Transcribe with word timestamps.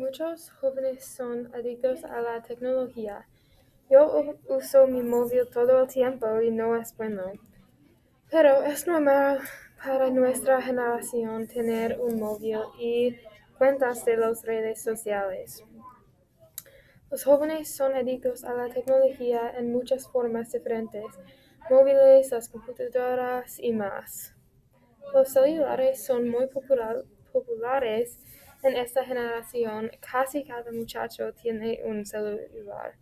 Muchos 0.00 0.50
jóvenes 0.52 1.04
son 1.04 1.54
adictos 1.54 2.04
a 2.04 2.22
la 2.22 2.40
tecnología. 2.40 3.28
Yo 3.90 4.34
uso 4.48 4.86
mi 4.86 5.02
móvil 5.02 5.46
todo 5.52 5.82
el 5.82 5.88
tiempo 5.88 6.40
y 6.40 6.50
no 6.50 6.74
es 6.74 6.96
bueno. 6.96 7.24
Pero 8.30 8.62
es 8.62 8.86
normal 8.86 9.40
para 9.84 10.08
nuestra 10.08 10.62
generación 10.62 11.46
tener 11.46 12.00
un 12.00 12.18
móvil 12.18 12.60
y 12.78 13.18
cuentas 13.58 14.06
de 14.06 14.16
las 14.16 14.42
redes 14.42 14.82
sociales. 14.82 15.62
Los 17.10 17.24
jóvenes 17.24 17.76
son 17.76 17.94
adictos 17.94 18.42
a 18.44 18.54
la 18.54 18.72
tecnología 18.72 19.52
en 19.54 19.70
muchas 19.70 20.08
formas 20.08 20.50
diferentes, 20.50 21.04
móviles, 21.68 22.30
las 22.30 22.48
computadoras 22.48 23.58
y 23.60 23.72
más. 23.72 24.34
Los 25.12 25.28
celulares 25.28 26.02
son 26.02 26.26
muy 26.30 26.46
populares 26.46 28.18
en 28.62 28.76
esta 28.76 29.04
generación, 29.04 29.90
casi 30.00 30.44
cada 30.44 30.70
muchacho 30.72 31.32
tiene 31.34 31.80
un 31.84 32.04
celular. 32.04 32.94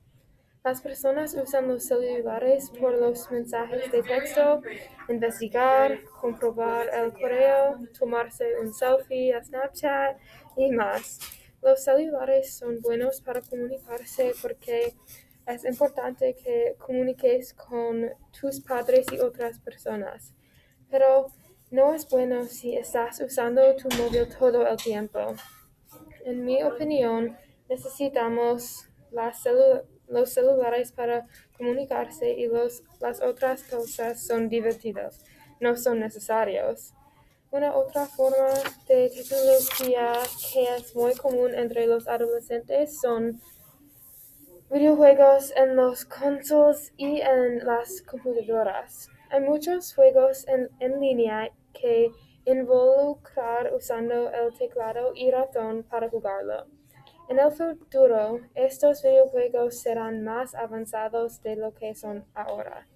Las 0.64 0.82
personas 0.82 1.34
usan 1.34 1.68
los 1.68 1.84
celulares 1.84 2.70
por 2.78 2.92
los 2.98 3.30
mensajes 3.30 3.90
de 3.90 4.02
texto, 4.02 4.60
investigar, 5.08 6.00
comprobar 6.20 6.88
el 6.92 7.12
correo, 7.12 7.78
tomarse 7.98 8.58
un 8.60 8.74
selfie 8.74 9.32
a 9.34 9.42
Snapchat 9.42 10.18
y 10.56 10.70
más. 10.70 11.20
Los 11.62 11.84
celulares 11.84 12.54
son 12.54 12.80
buenos 12.80 13.20
para 13.20 13.40
comunicarse 13.40 14.32
porque 14.42 14.94
es 15.46 15.64
importante 15.64 16.34
que 16.34 16.74
comuniques 16.78 17.54
con 17.54 18.10
tus 18.38 18.60
padres 18.60 19.06
y 19.12 19.20
otras 19.20 19.58
personas. 19.60 20.34
Pero 20.90 21.28
no 21.70 21.94
es 21.94 22.08
bueno 22.08 22.44
si 22.44 22.76
estás 22.76 23.20
usando 23.20 23.60
tu 23.76 23.88
móvil 23.96 24.28
todo 24.28 24.66
el 24.66 24.76
tiempo. 24.76 25.20
En 26.24 26.44
mi 26.44 26.62
opinión, 26.62 27.36
necesitamos 27.68 28.86
los 30.08 30.32
celulares 30.32 30.92
para 30.92 31.26
comunicarse 31.56 32.30
y 32.32 32.48
las 33.00 33.20
otras 33.22 33.62
cosas 33.64 34.26
son 34.26 34.48
divertidas, 34.48 35.24
no 35.60 35.76
son 35.76 36.00
necesarios. 36.00 36.94
Una 37.50 37.74
otra 37.74 38.06
forma 38.06 38.48
de 38.86 39.10
tecnología 39.10 40.12
que 40.52 40.76
es 40.76 40.94
muy 40.94 41.14
común 41.14 41.54
entre 41.54 41.86
los 41.86 42.06
adolescentes 42.06 43.00
son 43.00 43.40
videojuegos 44.70 45.52
en 45.56 45.76
los 45.76 46.04
consoles 46.04 46.92
y 46.98 47.20
en 47.22 47.64
las 47.64 48.02
computadoras. 48.02 49.08
Hay 49.30 49.40
muchos 49.40 49.94
juegos 49.94 50.46
en, 50.48 50.70
en 50.80 51.00
línea 51.00 51.50
que 51.74 52.10
involucrar 52.46 53.74
usando 53.74 54.30
el 54.30 54.56
teclado 54.56 55.12
y 55.14 55.30
ratón 55.30 55.82
para 55.82 56.08
jugarlo. 56.08 56.66
En 57.28 57.38
el 57.38 57.50
futuro, 57.50 58.40
estos 58.54 59.02
videojuegos 59.02 59.80
serán 59.82 60.24
más 60.24 60.54
avanzados 60.54 61.42
de 61.42 61.56
lo 61.56 61.74
que 61.74 61.94
son 61.94 62.24
ahora. 62.34 62.86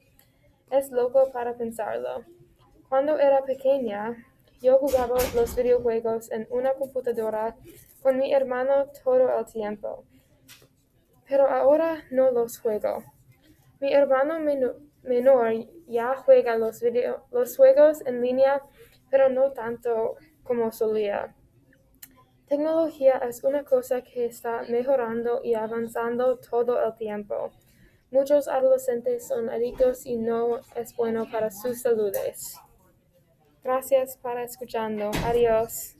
Es 0.70 0.90
loco 0.90 1.30
para 1.30 1.54
pensarlo. 1.54 2.24
Cuando 2.88 3.18
era 3.18 3.44
pequeña, 3.44 4.16
yo 4.62 4.78
jugaba 4.78 5.18
los 5.34 5.54
videojuegos 5.54 6.30
en 6.30 6.46
una 6.48 6.72
computadora 6.72 7.56
con 8.00 8.16
mi 8.16 8.32
hermano 8.32 8.86
todo 9.04 9.38
el 9.38 9.44
tiempo. 9.44 10.04
Pero 11.28 11.46
ahora 11.46 12.04
no 12.10 12.30
los 12.30 12.58
juego. 12.58 13.04
Mi 13.80 13.92
hermano 13.92 14.38
menor 15.02 15.52
ya 15.86 16.14
juega 16.16 16.56
los, 16.56 16.82
los 17.30 17.56
juegos 17.56 18.04
en 18.06 18.20
línea, 18.20 18.62
pero 19.10 19.28
no 19.28 19.52
tanto 19.52 20.16
como 20.42 20.72
solía. 20.72 21.34
Tecnología 22.48 23.18
es 23.18 23.44
una 23.44 23.64
cosa 23.64 24.02
que 24.02 24.26
está 24.26 24.62
mejorando 24.68 25.40
y 25.42 25.54
avanzando 25.54 26.38
todo 26.38 26.84
el 26.84 26.94
tiempo. 26.96 27.50
Muchos 28.10 28.46
adolescentes 28.46 29.26
son 29.26 29.48
adictos 29.48 30.04
y 30.04 30.18
no 30.18 30.60
es 30.76 30.94
bueno 30.94 31.26
para 31.32 31.50
sus 31.50 31.80
saludes. 31.80 32.58
Gracias 33.64 34.18
por 34.18 34.38
escuchando. 34.38 35.10
Adiós. 35.24 35.96